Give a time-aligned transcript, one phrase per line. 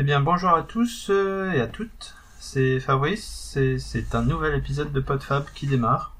[0.00, 2.14] Eh bien, bonjour à tous euh, et à toutes.
[2.38, 3.50] C'est Fabrice.
[3.80, 6.14] C'est- un nouvel épisode de PodFab qui démarre.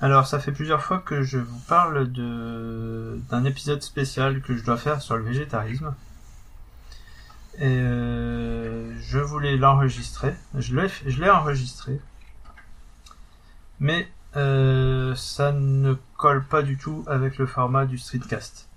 [0.00, 4.78] Alors, ça fait plusieurs fois que je vous parle d'un épisode spécial que je dois
[4.78, 5.94] faire sur le végétarisme.
[7.58, 10.34] Et euh, je voulais l'enregistrer.
[10.56, 12.00] Je l'ai je l'ai enregistré.
[13.78, 18.68] Mais euh, ça ne colle pas du tout avec le format du streetcast.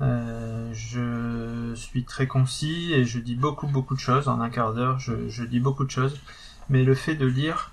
[0.00, 4.72] Euh, je suis très concis et je dis beaucoup beaucoup de choses en un quart
[4.72, 4.98] d'heure.
[4.98, 6.18] Je, dis beaucoup de choses,
[6.68, 7.72] mais le fait de lire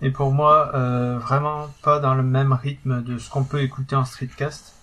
[0.00, 3.94] est pour moi euh, vraiment pas dans le même rythme de ce qu'on peut écouter
[3.94, 4.74] en streetcast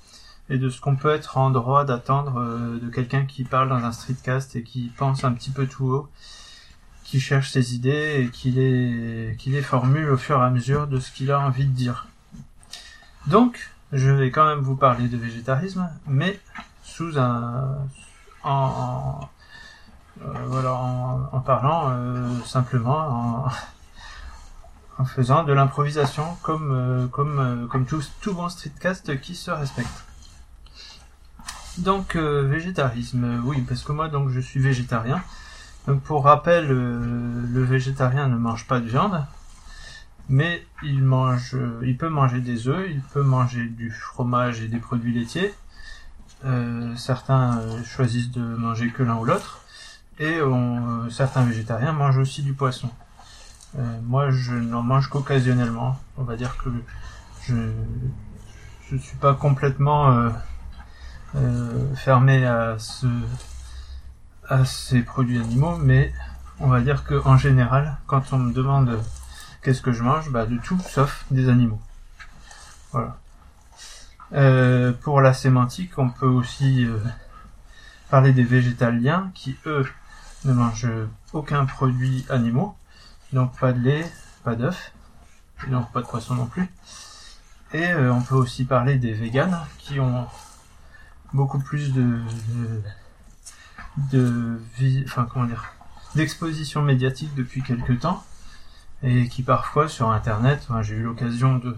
[0.49, 3.83] et de ce qu'on peut être en droit d'attendre euh, de quelqu'un qui parle dans
[3.83, 6.09] un streetcast et qui pense un petit peu tout haut,
[7.03, 10.87] qui cherche ses idées et qui les, qui les formule au fur et à mesure
[10.87, 12.07] de ce qu'il a envie de dire.
[13.27, 16.39] Donc, je vais quand même vous parler de végétarisme, mais
[16.89, 17.77] sous un
[18.43, 19.19] en,
[20.21, 23.45] euh, voilà en, parlant euh, simplement
[24.97, 30.05] en, faisant de l'improvisation comme euh, comme euh, tout bon streetcast qui se respecte.
[31.77, 35.23] Donc végétarisme, oui parce que moi donc je suis végétarien.
[35.87, 39.25] Donc pour rappel, le végétarien ne mange pas de viande,
[40.27, 44.79] mais il mange, il peut manger des œufs, il peut manger du fromage et des
[44.79, 45.53] produits laitiers.
[46.45, 49.59] Euh, certains euh, choisissent de manger que l'un ou l'autre,
[50.19, 52.89] et on- euh, certains végétariens mangent aussi du poisson.
[54.03, 55.99] Moi, je n'en mange qu'occasionnellement.
[56.17, 56.69] On va dire que
[57.43, 57.53] je
[58.89, 60.31] je suis pas complètement
[61.95, 62.77] fermé à
[64.65, 66.11] ces produits animaux, mais
[66.59, 68.99] on va dire que en général, quand on me demande
[69.61, 71.79] qu'est-ce que je mange, bah de tout sauf des animaux.
[72.91, 73.17] Voilà.
[74.33, 76.99] Euh, pour la sémantique, on peut aussi euh,
[78.09, 79.87] parler des végétaliens qui, eux,
[80.45, 80.91] ne mangent
[81.33, 82.75] aucun produit animaux,
[83.33, 84.11] donc pas de lait,
[84.43, 84.91] pas d'œufs,
[85.67, 86.67] et donc pas de poisson non plus.
[87.73, 90.27] Et euh, on peut aussi parler des véganes qui ont
[91.33, 92.19] beaucoup plus de,
[94.11, 94.59] de,
[95.05, 95.65] enfin comment dire,
[96.15, 98.23] d'exposition médiatique depuis quelques temps,
[99.01, 101.75] et qui parfois sur Internet, j'ai eu l'occasion de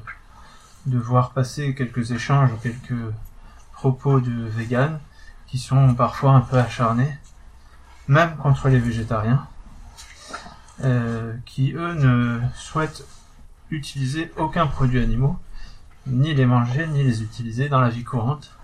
[0.86, 3.14] de voir passer quelques échanges ou quelques
[3.74, 5.00] propos de véganes
[5.47, 7.18] qui sont parfois un peu acharnés,
[8.08, 9.47] même contre les végétariens,
[10.84, 13.06] euh, qui eux ne souhaitent
[13.70, 15.38] utiliser aucun produit animaux,
[16.08, 18.58] ni les manger, ni les utiliser dans la vie courante.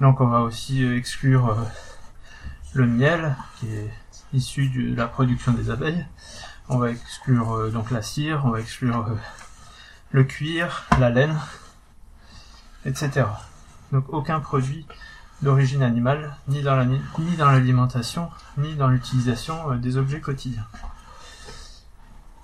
[0.00, 1.64] Donc on va aussi euh, exclure euh,
[2.74, 3.90] le miel, qui est
[4.32, 6.06] issu de la production des abeilles.
[6.68, 9.06] On va exclure euh, donc la cire, on va exclure
[10.12, 11.36] le cuir, la laine,
[12.84, 13.26] etc.
[13.92, 14.86] Donc aucun produit
[15.42, 20.66] d'origine animale, ni dans l'alimentation, ni dans l'utilisation euh, des objets quotidiens.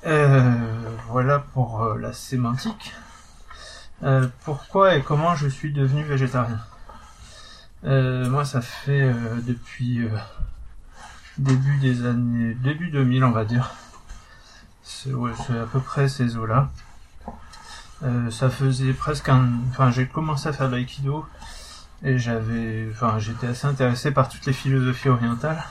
[0.06, 2.94] Euh, voilà pour euh, la sémantique.
[4.04, 6.60] Euh, pourquoi et comment je suis devenu végétarien?
[7.82, 9.14] Moi, ça fait
[9.46, 10.00] depuis
[11.38, 13.70] début des années début 2000, on va dire.
[14.82, 16.68] C'est à peu près ces eaux-là.
[18.02, 19.48] Euh, ça faisait presque un.
[19.70, 21.26] Enfin, j'ai commencé à faire de l'aïkido
[22.02, 22.88] et j'avais.
[22.90, 25.62] Enfin, j'étais assez intéressé par toutes les philosophies orientales.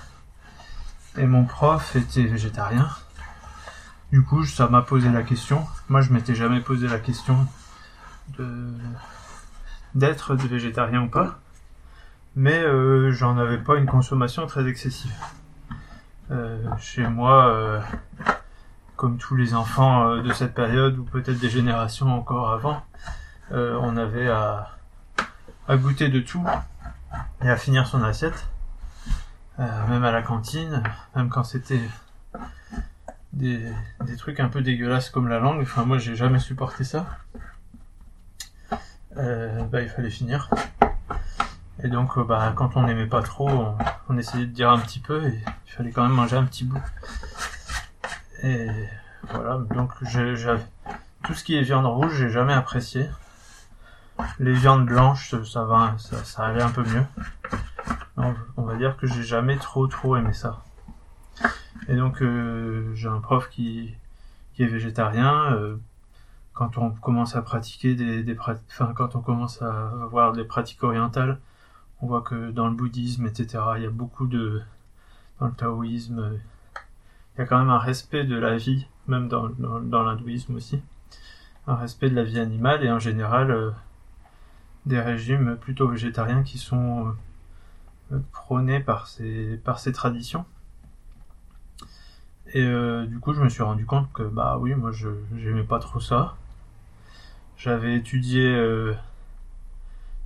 [1.17, 2.89] Et mon prof était végétarien.
[4.11, 5.65] Du coup, ça m'a posé la question.
[5.87, 7.47] Moi, je m'étais jamais posé la question
[9.93, 11.39] d'être végétarien ou pas.
[12.35, 15.13] Mais euh, j'en avais pas une consommation très excessive.
[16.31, 17.81] Euh, chez moi,
[18.95, 22.83] comme tous les enfants euh, de cette période, ou peut-être des générations encore avant,
[23.51, 24.71] euh, on avait à,
[25.69, 26.45] goûter de tout
[27.41, 28.47] et à finir son assiette.
[29.59, 30.83] Euh, même à la cantine,
[31.15, 31.81] même quand c'était
[33.31, 33.71] des,
[34.17, 35.61] trucs un peu dégueulasses comme la langue.
[35.61, 37.05] Enfin, moi, j'ai jamais supporté ça.
[39.15, 40.49] Bah, il fallait finir.
[41.83, 43.77] Et donc, bah, quand on n'aimait pas trop, on,
[44.09, 46.65] on essayait de dire un petit peu et il fallait quand même manger un petit
[46.65, 46.81] bout.
[48.43, 48.67] Et
[49.29, 49.91] voilà, donc
[51.23, 53.09] tout ce qui est viande rouge, j'ai jamais apprécié.
[54.39, 57.03] Les viandes blanches, ça- va, ça, ça allait un peu mieux.
[58.17, 60.63] On, va dire que j'ai jamais trop trop aimé ça.
[61.87, 63.93] Et donc euh, j'ai un prof qui
[64.53, 65.53] qui est végétarien.
[65.53, 65.77] euh,
[66.53, 68.37] quand on commence à pratiquer des,
[68.95, 71.39] quand on commence à avoir des pratiques orientales,
[72.01, 74.61] on voit que dans le bouddhisme, etc., il y a beaucoup de
[75.39, 76.39] dans le taoïsme,
[77.35, 79.49] il y a quand même un respect de la vie, même dans,
[80.03, 80.81] l'hindouisme aussi,
[81.67, 83.71] un respect de la vie animale et en général euh,
[84.85, 87.13] des régimes plutôt végétariens qui sont
[88.13, 90.45] euh, prônés par ces, par ces traditions
[92.53, 95.63] Et euh, du coup, je me suis rendu compte que bah oui, moi je j'aimais
[95.63, 96.35] pas trop ça.
[97.57, 98.53] J'avais étudié,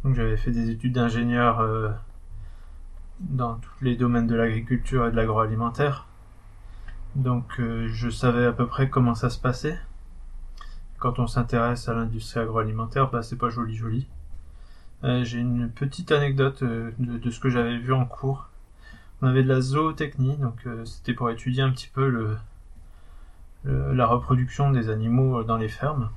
[0.03, 1.63] donc j'avais fait des études d'ingénieur
[3.19, 6.08] dans tous les domaines de l'agriculture et de l'agroalimentaire.
[7.15, 9.77] Donc je savais à peu près comment ça se passait.
[11.00, 14.07] Quand on s'intéresse à l'industrie agroalimentaire, bah c'est pas joli joli.
[15.03, 18.50] J'ai une petite anecdote de, de, ce que j'avais vu en cours.
[19.21, 22.38] On avait de la zootechnie, donc c'était pour étudier un petit peu
[23.65, 26.09] la reproduction des animaux dans les fermes.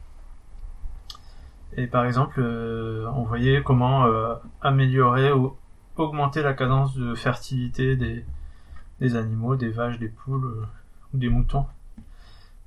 [1.76, 5.56] Et par exemple, euh, on voyait comment euh, améliorer ou
[5.96, 10.66] augmenter la cadence de fertilité des, animaux, des vaches, des poules euh,
[11.14, 11.66] des moutons.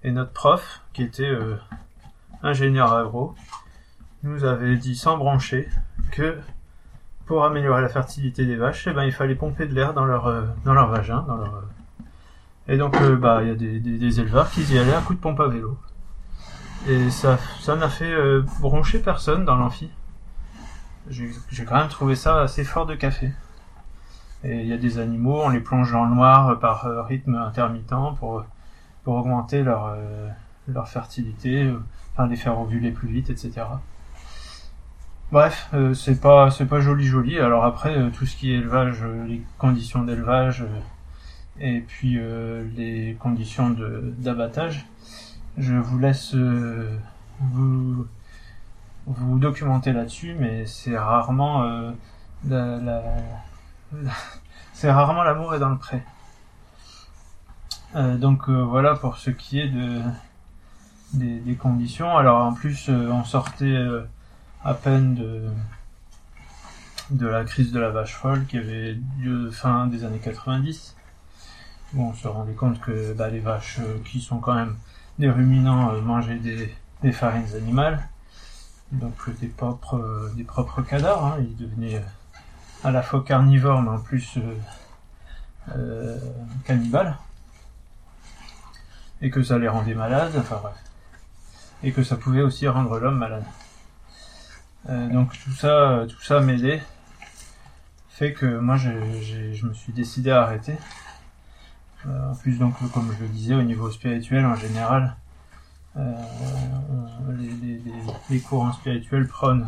[0.04, 1.36] Et notre prof, qui était
[2.44, 3.36] ingénieur agro,
[4.24, 5.68] nous avait dit sans brancher
[6.12, 6.38] que
[7.26, 10.32] pour améliorer la fertilité des vaches, eh ben, il fallait pomper de l'air dans leur,
[10.64, 11.64] dans leur vagin, leur,
[12.68, 15.20] et donc, euh, bah, il y a des, éleveurs qui y allaient à coup de
[15.20, 15.78] pompe à vélo.
[16.88, 19.90] Et ça, ça n'a fait euh, broncher personne dans l'amphi.
[21.10, 23.32] J'ai quand même trouvé ça assez fort de café.
[24.44, 27.36] Et il y a des animaux, on les plonge dans le noir par euh, rythme
[27.36, 28.44] intermittent pour,
[29.04, 29.96] pour augmenter leur,
[30.68, 31.74] leur fertilité,
[32.14, 33.62] enfin les faire ovuler plus vite, etc.
[35.32, 37.40] Bref, c'est pas c'est pas joli joli.
[37.40, 40.64] Alors après, tout ce qui est élevage, les conditions d'élevage,
[41.60, 43.76] et puis euh, les conditions
[44.18, 44.86] d'abattage.
[45.58, 46.98] Je vous laisse euh,
[47.40, 48.06] vous,
[49.06, 51.92] vous documenter là-dessus, mais c'est rarement euh,
[52.48, 53.04] la,
[54.74, 56.04] c'est rarement l'amour est dans le pré.
[57.96, 60.02] donc voilà pour ce qui est de
[61.14, 62.18] des, conditions.
[62.18, 63.78] Alors en plus on sortait
[64.64, 65.16] à peine
[67.10, 70.96] de la crise de la vache folle qui avait lieu fin des années 90
[71.98, 74.76] on se rendait compte que bah, les vaches euh, qui sont quand même
[75.20, 78.08] des ruminants euh, mangeaient des, farines animales,
[78.92, 81.26] donc euh, des propres, des propres cadavres.
[81.26, 81.38] Hein.
[81.40, 82.04] ils devenaient
[82.84, 84.38] à la fois carnivores mais en plus
[86.66, 87.18] cannibales,
[89.22, 90.76] et que ça les rendait malades, enfin bref,
[91.84, 93.46] et que ça pouvait aussi rendre l'homme malade.
[94.88, 96.84] donc tout ça, tout ça m'aidait,
[98.10, 100.78] fait que moi je me suis décidé à arrêter.
[102.08, 105.16] Euh, en plus, donc, comme je le disais, au niveau spirituel en général,
[105.98, 106.14] euh,
[108.30, 109.68] les, courants spirituels prônent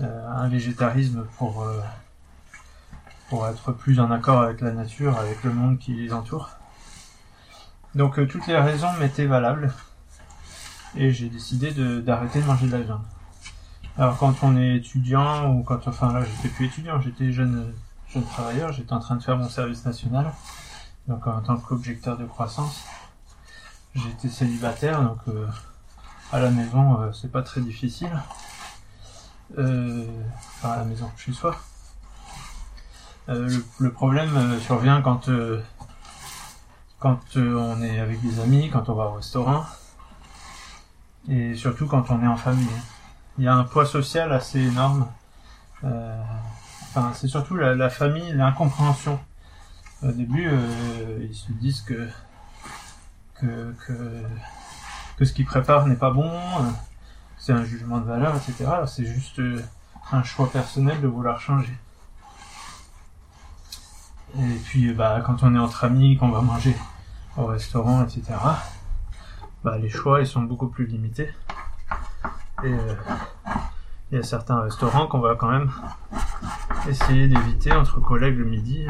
[0.00, 1.66] euh, un végétarisme pour,
[3.30, 6.50] pour être plus en accord avec la nature, avec le monde qui les entoure.
[7.94, 9.72] Donc toutes les raisons m'étaient valables
[10.96, 11.70] et j'ai décidé
[12.02, 13.02] d'arrêter de, manger de la viande.
[13.96, 17.72] Alors quand on est étudiant ou quand enfin là j'étais plus étudiant, j'étais jeune
[18.08, 20.32] jeune travailleur, j'étais en train de faire mon service national
[21.10, 22.84] donc en tant qu'objecteur de croissance.
[23.94, 25.46] J'étais célibataire, donc euh,
[26.32, 28.12] à la maison euh, c'est pas très difficile.
[29.58, 30.06] Euh,
[30.58, 31.56] enfin à la maison, chez soi.
[33.28, 35.30] Le, le, problème survient quand
[36.98, 39.64] quand on est avec des amis, quand on va au restaurant,
[41.28, 42.66] et surtout quand on est en famille.
[43.38, 45.06] Il y a un poids social assez énorme.
[47.14, 49.20] c'est surtout la, famille, l'incompréhension
[50.02, 52.08] au début, euh, ils se disent que,
[53.34, 53.74] que,
[55.16, 56.70] que, ce qu'ils préparent n'est pas bon, euh,
[57.36, 58.70] c'est un jugement de valeur, etc.
[58.86, 59.62] C'est juste euh,
[60.12, 61.76] un choix personnel de vouloir changer.
[64.38, 66.76] Et puis, bah, quand on est entre amis, qu'on va manger
[67.36, 68.22] au restaurant, etc.,
[69.64, 71.30] bah, les choix, ils sont beaucoup plus limités.
[72.64, 72.76] Et
[74.10, 75.70] il y a certains restaurants qu'on va quand même
[76.88, 78.86] essayer d'éviter entre collègues le midi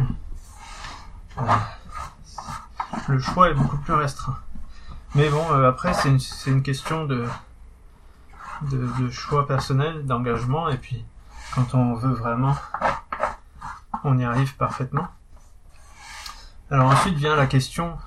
[3.08, 4.38] le choix est beaucoup plus restreint.
[5.14, 7.26] Mais bon, euh, après, c'est une, une, question de,
[8.70, 11.04] de, choix personnel, d'engagement, et puis
[11.54, 12.54] quand on veut vraiment,
[14.04, 15.08] on y arrive parfaitement.
[16.72, 17.98] Alors ensuite vient la question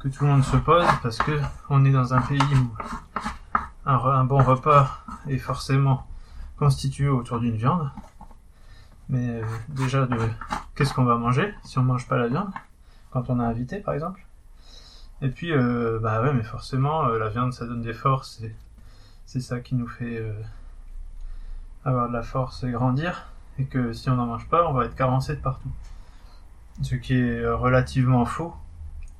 [0.00, 2.70] que tout le monde se pose, parce que on est dans un pays où
[3.86, 6.04] un, bon repas est forcément
[6.56, 7.88] constitué autour d'une viande.
[9.08, 10.16] Mais euh, déjà de
[10.74, 12.50] qu'est-ce qu'on va manger si on mange pas la viande
[13.12, 14.26] quand on est invité par exemple.
[15.22, 18.52] Et puis euh, bah ouais mais forcément euh, la viande ça donne des forces et
[19.26, 20.20] c'est ça qui nous fait
[21.84, 23.28] avoir de la force et grandir
[23.60, 25.70] et que si on n'en mange pas on va être carencé de partout.
[26.82, 28.54] Ce qui est relativement faux.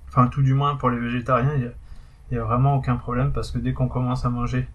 [0.09, 3.59] Enfin tout du moins pour les végétariens il y a, vraiment aucun problème parce que
[3.59, 4.69] dès qu'on commence à manger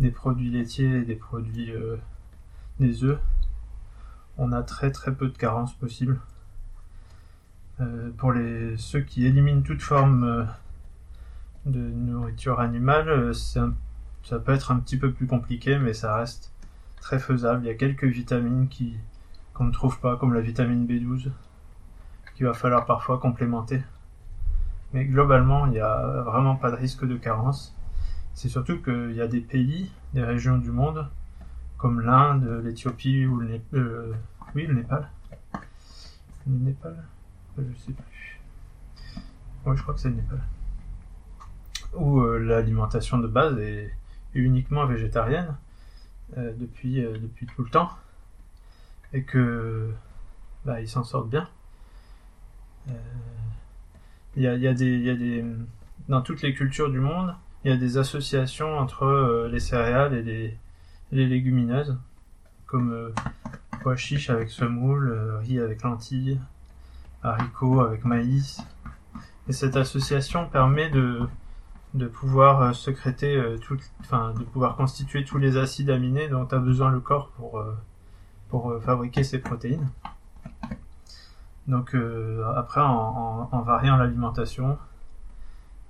[0.00, 1.72] des produits laitiers et des produits
[2.80, 3.18] des œufs
[4.38, 6.20] on a très très peu de carences possibles.
[7.80, 8.32] Euh, pour
[8.76, 10.44] ceux qui éliminent toute forme euh,
[11.66, 16.52] de nourriture animale, euh, ça peut être un petit peu plus compliqué, mais ça reste
[17.00, 17.64] très faisable.
[17.64, 18.96] Il y a quelques vitamines qui
[19.54, 21.30] qu'on ne trouve pas, comme la vitamine B12,
[22.34, 23.82] qu'il va falloir parfois complémenter.
[24.92, 27.74] Mais globalement, il n'y a vraiment pas de risque de carence.
[28.34, 31.08] C'est surtout qu'il y a des pays, des régions du monde,
[31.76, 34.16] comme l'Inde, l'Éthiopie ou le, Népal,
[34.54, 35.08] oui, le Népal.
[36.46, 37.04] Le Népal
[37.58, 38.40] Je sais plus.
[39.64, 40.40] Oui, je crois que c'est le Népal.
[41.94, 43.92] Où euh, l'alimentation de base est,
[44.34, 45.56] uniquement végétarienne
[46.38, 47.90] euh, depuis, euh, depuis tout le temps.
[49.12, 49.92] Et que
[50.64, 51.48] bah, ils s'en sortent bien.
[54.36, 55.44] Il y a, y, a y a des.
[56.08, 57.34] Dans toutes les cultures du monde,
[57.64, 60.22] il y a des associations entre les céréales et
[61.12, 61.96] les, légumineuses,
[62.66, 63.14] comme euh,
[63.82, 66.40] pois chiche avec semoule, euh, riz avec lentilles,
[67.22, 68.60] haricots avec maïs.
[69.48, 71.20] Et cette association permet de,
[71.94, 76.58] de pouvoir euh, secréter tout, enfin, de pouvoir constituer tous les acides aminés dont a
[76.58, 77.64] besoin le corps pour,
[78.48, 79.88] pour fabriquer ses protéines.
[81.68, 81.94] Donc
[82.56, 84.78] après, en, variant l'alimentation,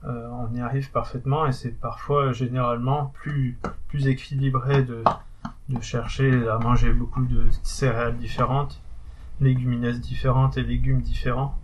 [0.04, 3.58] euh, on y arrive parfaitement et c'est parfois généralement plus,
[4.06, 5.04] équilibré de,
[5.80, 8.82] chercher à manger beaucoup de céréales différentes,
[9.40, 11.56] légumineuses différentes et légumes différents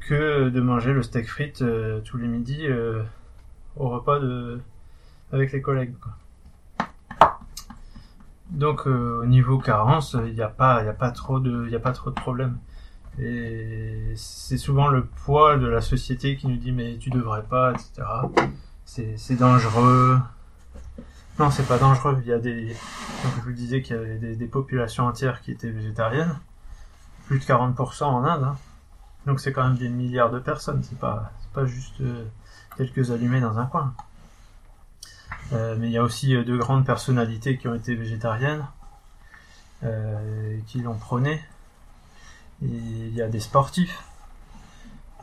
[0.00, 3.02] que de manger le steak frites euh, tous les midis euh,
[3.76, 4.60] au repas de
[5.32, 5.94] avec les collègues.
[8.50, 10.42] Donc au niveau carence, il n'y
[11.12, 12.58] trop de a pas trop de problèmes.
[13.18, 17.72] Et c'est souvent le poids de la société qui nous dit mais tu devrais pas,
[17.72, 18.02] etc.
[18.84, 20.18] C'est dangereux.
[21.38, 22.18] Non, c'est pas dangereux.
[22.22, 22.74] Il y a des,
[23.36, 26.38] je vous disais qu'il y avait des, populations entières qui étaient végétariennes,
[27.26, 28.44] plus de 40% en Inde.
[28.44, 28.56] Hein.
[29.26, 30.82] Donc c'est quand même des milliards de personnes.
[30.82, 32.24] C'est pas, pas juste euh,
[32.76, 33.94] quelques allumés dans un coin.
[35.52, 38.66] Euh, mais il y a aussi euh, de grandes personnalités qui ont été végétariennes,
[39.84, 41.42] euh, qui l'ont prôné
[42.62, 44.04] il y a des sportifs.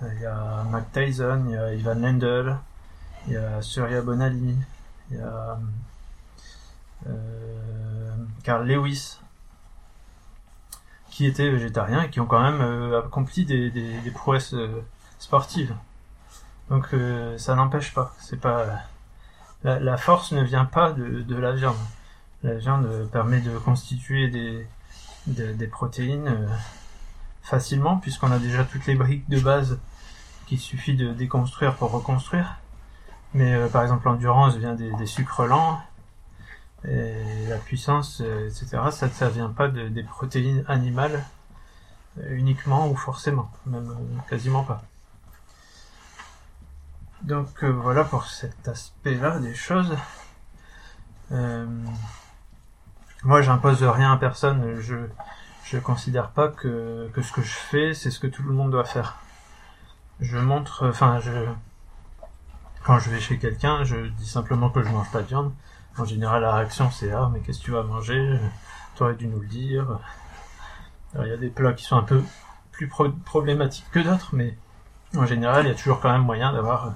[0.01, 2.57] Il y a Mac Tyson, il y a Ivan Lendl,
[3.27, 4.55] il y a Surya Bonali,
[5.11, 5.59] il y a
[7.07, 9.19] euh, Carl Lewis,
[11.09, 14.81] qui étaient végétariens et qui ont quand même euh, accompli des, prouesses euh,
[15.19, 15.75] sportives.
[16.69, 16.95] Donc
[17.37, 18.13] ça n'empêche pas.
[18.19, 18.83] C'est pas
[19.63, 21.75] la, force ne vient pas de, la viande.
[22.43, 24.67] La viande permet de constituer des,
[25.25, 26.47] des protéines
[27.49, 29.79] facilement puisqu'on a déjà toutes les briques de base
[30.45, 32.57] qu'il suffit de déconstruire pour reconstruire.
[33.33, 35.81] Mais euh, par exemple l'endurance vient des, sucres lents
[36.83, 38.79] la puissance, euh, etc.
[38.91, 41.23] Ça, ça vient pas de, des protéines animales
[42.19, 43.93] euh, uniquement ou forcément, même
[44.29, 44.81] quasiment pas.
[47.23, 49.93] Donc voilà pour cet aspect-là des choses.
[53.23, 54.79] moi j'impose rien à personne,
[55.69, 58.71] je considère pas que, que ce que je fais, c'est ce que tout le monde
[58.71, 59.17] doit faire.
[60.19, 61.31] Je montre, enfin, je,
[62.83, 65.53] quand je vais chez quelqu'un, je dis simplement que je mange pas de viande.
[65.97, 68.39] En général, la réaction c'est ah mais qu'est-ce que tu vas manger?
[68.95, 69.99] T'aurais dû nous le dire.
[71.19, 72.23] il y a des plats qui sont un peu
[72.71, 74.57] plus problématiques que d'autres, mais
[75.15, 76.93] en général, il y a toujours quand même moyen d'avoir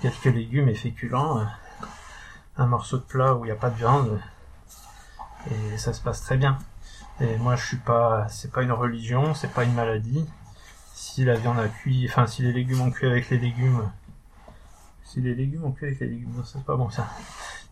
[0.00, 1.44] quelques légumes et féculents,
[2.56, 4.20] un morceau de plat où il n'y a pas de viande,
[5.50, 6.58] et ça se passe très bien.
[7.20, 10.26] Et moi, je suis pas, c'est pas une religion, c'est pas une maladie.
[10.94, 13.90] Si la viande a cuit, enfin, si les légumes ont cuit avec les légumes,
[15.04, 17.08] si les légumes ont cuit avec les légumes, c'est pas bon ça.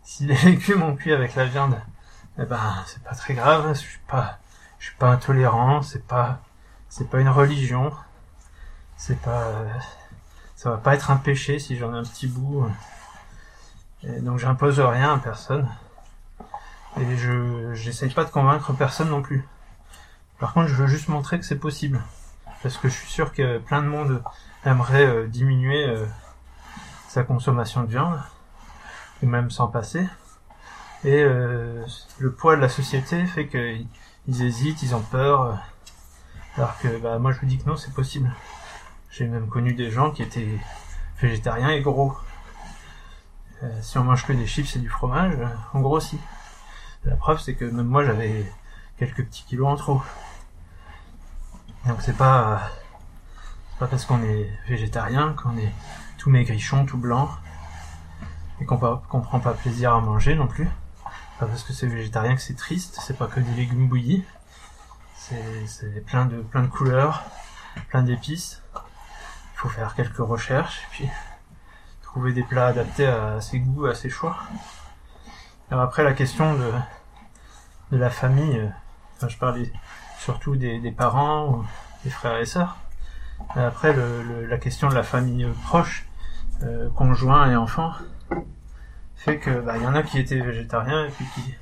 [0.03, 1.79] Si les légumes ont cuit avec la viande,
[2.39, 3.67] eh ben, c'est pas très grave.
[3.73, 4.39] Je suis pas,
[4.79, 5.81] je suis pas intolérant.
[5.81, 6.41] C'est pas,
[6.89, 7.91] c'est pas une religion.
[8.97, 9.51] C'est pas,
[10.55, 12.65] ça va pas être un péché si j'en ai un petit bout.
[14.03, 15.67] Et donc, j'impose rien à personne.
[16.97, 19.45] Et je j'essaye pas de convaincre personne non plus.
[20.39, 22.01] Par contre, je veux juste montrer que c'est possible.
[22.63, 24.23] Parce que je suis sûr que plein de monde
[24.65, 26.05] aimerait euh, diminuer euh,
[27.07, 28.19] sa consommation de viande,
[29.21, 30.07] ou même s'en passer.
[31.03, 31.85] Et euh,
[32.17, 35.59] le poids de la société fait qu'ils hésitent, ils ont peur.
[36.57, 38.31] alors que bah, moi je vous dis que non, c'est possible.
[39.11, 40.59] J'ai même connu des gens qui étaient
[41.21, 42.17] végétariens et gros.
[43.81, 45.37] si on mange que des chips et du fromage,
[45.73, 46.19] on grossit.
[47.05, 48.45] La preuve, c'est que même moi, j'avais
[48.97, 50.01] quelques petits kilos en trop.
[51.85, 52.71] Donc c'est pas,
[53.77, 55.71] parce qu'on est végétarien qu'on est
[56.17, 57.29] tout maigrichon, tout blanc,
[58.59, 60.67] et qu'on qu prend pas plaisir à manger non plus.
[61.39, 64.23] Pas parce que c'est végétarien que c'est triste, c'est pas que des légumes bouillis.
[65.15, 67.23] C'est plein de, plein de couleurs,
[67.89, 68.63] plein d'épices.
[68.75, 71.09] Il faut faire quelques recherches et puis
[72.01, 74.37] trouver des plats adaptés à ses goûts, à ses choix.
[75.71, 76.71] Alors après la question de,
[77.91, 79.71] de la famille, euh, je parlais
[80.19, 81.65] surtout des, parents, ou
[82.03, 82.77] des frères et sœurs.
[83.55, 86.05] Après le, le- la question de la famille proche,
[86.63, 87.91] euh, conjoint et enfants,
[89.15, 91.55] fait que bah, y en a qui étaient végétariens et puis qui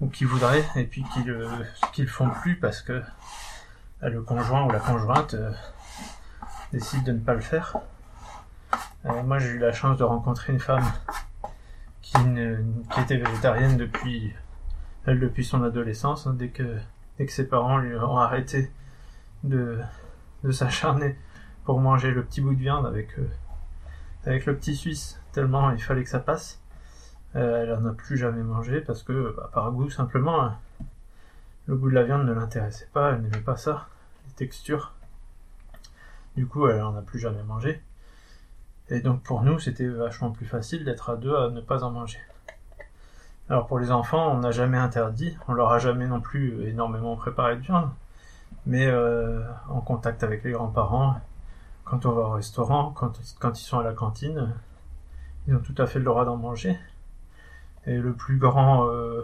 [0.00, 1.48] ou qui voudraient et puis qui le
[1.92, 3.02] qui le font plus parce que
[4.00, 5.52] bah, le conjoint ou la conjointe euh,
[6.72, 7.76] décide de ne pas le faire.
[9.06, 10.84] Euh, moi j'ai eu la chance de rencontrer une femme
[12.14, 14.32] qui, était végétarienne depuis
[15.06, 16.78] elle depuis son adolescence hein, dès que
[17.18, 18.70] dès que ses parents lui ont arrêté
[19.42, 19.80] de
[20.50, 21.16] s'acharner
[21.64, 23.28] pour manger le petit bout de viande avec euh,
[24.24, 26.60] avec le petit suisse tellement il fallait que ça passe.
[27.36, 30.58] Euh, elle en a plus jamais mangé parce que bah, par goût simplement hein,
[31.66, 33.88] le goût de la viande ne l'intéressait pas, elle n'aimait pas ça,
[34.26, 34.92] les textures.
[36.36, 37.80] Du coup, elle en a plus jamais mangé.
[38.94, 41.90] Et donc pour nous, c'était vachement plus facile d'être à deux à ne pas en
[41.90, 42.20] manger.
[43.50, 47.16] Alors pour les enfants, on n'a jamais interdit, on leur a jamais non plus énormément
[47.16, 47.90] préparé de viande,
[48.66, 51.20] mais euh, en contact avec les grands-parents,
[51.84, 53.18] quand on va au restaurant, quand,
[53.58, 54.54] ils sont à la cantine,
[55.48, 56.78] ils ont tout à fait le droit d'en manger.
[57.86, 59.22] Et le plus grand euh,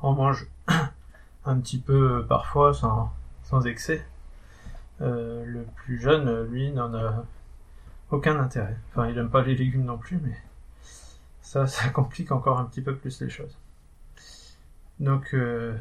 [0.00, 0.48] en mange
[1.44, 4.04] un petit peu parfois sans, excès.
[5.00, 7.24] Euh, le plus jeune, lui, n'en a
[8.10, 8.76] aucun intérêt.
[8.90, 10.36] Enfin, il aime pas les légumes non plus, mais
[11.40, 13.56] ça, ça complique encore un petit peu plus les choses.
[15.00, 15.76] Donc, euh,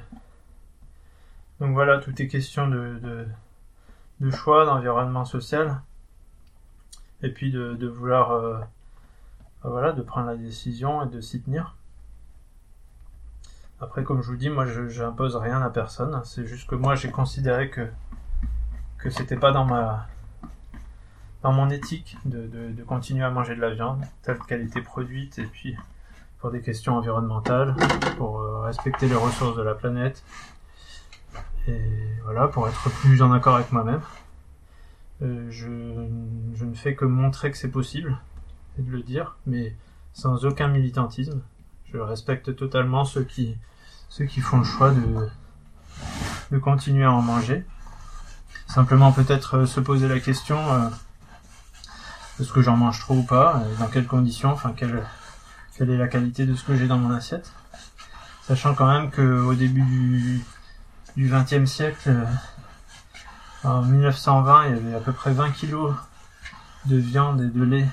[1.59, 3.27] donc voilà, tout est question de,
[4.19, 5.81] de, choix, d'environnement social,
[7.21, 8.59] et puis de, vouloir, euh,
[9.63, 11.75] voilà, de prendre la décision et de s'y tenir.
[13.79, 16.21] Après, comme je vous dis, moi, je j'impose rien à personne.
[16.23, 17.89] C'est juste que moi, j'ai considéré que
[18.97, 20.07] que c'était pas dans ma
[21.45, 25.43] dans mon éthique de, continuer à manger de la viande telle qu'elle était produite et
[25.43, 25.77] puis
[26.39, 27.75] pour des questions environnementales,
[28.17, 30.23] pour euh, respecter les ressources de la planète
[31.67, 31.79] et
[32.23, 34.01] voilà, pour être plus en accord avec moi-même.
[35.21, 38.17] Euh, je, ne fais que montrer que c'est possible
[38.79, 39.75] et de le dire, mais
[40.13, 41.43] sans aucun militantisme.
[41.93, 43.55] Je respecte totalement ceux qui,
[44.09, 45.29] ceux qui font le choix de,
[46.51, 47.63] de continuer à en manger.
[48.65, 50.57] Simplement peut-être euh, se poser la question
[52.39, 55.03] est-ce que j'en mange trop ou pas, dans quelles conditions, enfin quelle,
[55.77, 57.51] quelle est la qualité de ce que j'ai dans mon assiette.
[58.47, 60.43] Sachant quand même que au début du,
[61.15, 62.25] du XXe siècle, euh,
[63.63, 65.95] en 1920, il y avait à peu près 20 kilos
[66.85, 67.87] de viande et de lait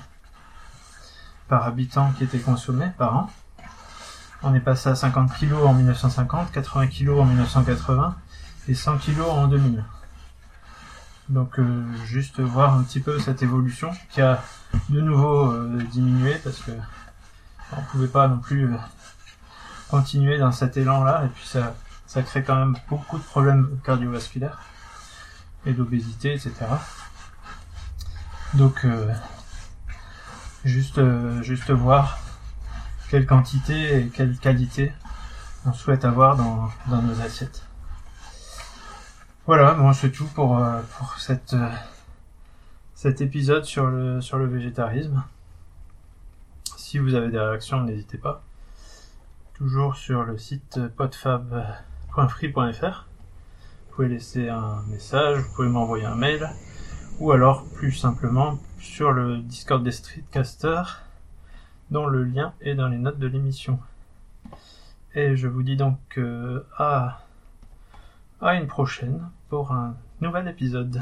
[1.47, 3.29] par habitant qui étaient consommés par an.
[4.43, 8.15] On est passé à 50 kilos en 1950, 80 kilos en 1980
[8.67, 9.83] et 100 kilos en 2000.
[11.33, 14.43] Donc euh, juste voir un petit peu cette évolution qui a
[14.89, 16.71] de nouveau euh, diminué parce que
[17.75, 18.77] on pouvait pas non plus euh,
[19.89, 24.61] continuer dans cet élan-là et puis ça, ça crée quand même beaucoup de problèmes cardiovasculaires
[25.65, 26.53] et d'obésité, etc.
[28.53, 29.11] Donc euh,
[30.65, 31.01] juste
[31.41, 32.19] juste voir
[33.09, 34.93] quelle quantité et quelle qualité
[35.65, 37.65] on souhaite avoir dans, dans nos assiettes.
[39.45, 41.69] Voilà, bon, c'est tout pour, euh, pour cette, euh,
[42.93, 45.21] cet épisode sur le, sur le végétarisme.
[46.77, 48.41] Si vous avez des réactions, n'hésitez pas.
[49.53, 53.05] Toujours sur le site podfab.free.fr.
[53.89, 56.49] Vous pouvez laisser un message, vous pouvez m'envoyer un mail,
[57.19, 61.01] ou alors plus simplement sur le Discord des Streetcasters,
[61.91, 63.77] dont le lien est dans les notes de l'émission.
[65.15, 67.23] Et je vous dis donc euh, à
[68.43, 71.01] à une prochaine pour un nouvel épisode.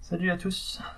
[0.00, 0.80] Salut à tous